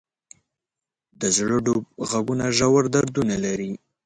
د 1.19 1.21
زړه 1.37 1.57
ډوب 1.65 1.83
ږغونه 2.09 2.45
ژور 2.57 2.83
دردونه 2.95 3.35
لري. 3.45 3.71